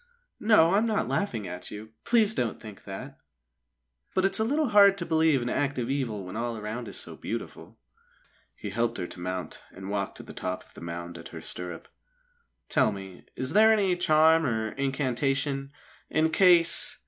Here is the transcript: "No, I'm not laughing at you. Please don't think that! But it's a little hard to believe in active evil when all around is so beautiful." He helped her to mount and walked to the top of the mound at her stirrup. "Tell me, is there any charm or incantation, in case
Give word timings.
"No, 0.39 0.73
I'm 0.73 0.87
not 0.87 1.07
laughing 1.07 1.47
at 1.47 1.69
you. 1.69 1.91
Please 2.05 2.33
don't 2.33 2.59
think 2.59 2.85
that! 2.85 3.19
But 4.15 4.25
it's 4.25 4.39
a 4.39 4.43
little 4.43 4.69
hard 4.69 4.97
to 4.97 5.05
believe 5.05 5.43
in 5.43 5.47
active 5.47 5.91
evil 5.91 6.25
when 6.25 6.35
all 6.35 6.57
around 6.57 6.87
is 6.87 6.97
so 6.97 7.15
beautiful." 7.15 7.77
He 8.55 8.71
helped 8.71 8.97
her 8.97 9.05
to 9.05 9.19
mount 9.19 9.61
and 9.71 9.91
walked 9.91 10.17
to 10.17 10.23
the 10.23 10.33
top 10.33 10.63
of 10.63 10.73
the 10.73 10.81
mound 10.81 11.19
at 11.19 11.27
her 11.27 11.39
stirrup. 11.39 11.87
"Tell 12.67 12.91
me, 12.91 13.27
is 13.35 13.53
there 13.53 13.71
any 13.71 13.95
charm 13.95 14.43
or 14.47 14.69
incantation, 14.71 15.71
in 16.09 16.31
case 16.31 16.99